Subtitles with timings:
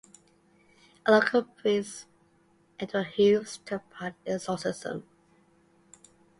[1.05, 2.07] A local priest
[2.79, 5.03] Edward Hughes took part in the exorcism.